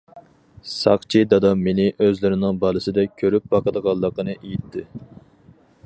ساقچى 0.69 1.19
دادام 1.33 1.61
مېنى 1.67 1.85
ئۆزلىرىنىڭ 2.05 2.63
بالىسىدەك 2.65 3.15
كۆرۈپ 3.23 3.47
باقىدىغانلىقىنى 3.53 4.37
ئېيتتى. 4.41 4.87